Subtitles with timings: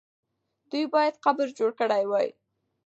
[0.69, 2.29] دوی باید قبر جوړ کړی وای.